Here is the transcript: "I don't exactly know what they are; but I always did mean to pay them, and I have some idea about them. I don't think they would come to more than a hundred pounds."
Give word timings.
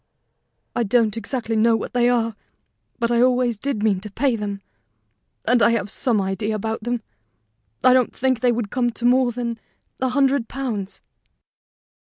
"I 0.75 0.81
don't 0.81 1.15
exactly 1.15 1.55
know 1.55 1.75
what 1.75 1.93
they 1.93 2.09
are; 2.09 2.35
but 2.97 3.11
I 3.11 3.21
always 3.21 3.55
did 3.59 3.83
mean 3.83 3.99
to 3.99 4.09
pay 4.09 4.35
them, 4.35 4.63
and 5.45 5.61
I 5.61 5.69
have 5.73 5.91
some 5.91 6.19
idea 6.19 6.55
about 6.55 6.81
them. 6.81 7.03
I 7.83 7.93
don't 7.93 8.11
think 8.11 8.39
they 8.39 8.51
would 8.51 8.71
come 8.71 8.89
to 8.93 9.05
more 9.05 9.31
than 9.31 9.59
a 9.99 10.09
hundred 10.09 10.47
pounds." 10.47 11.01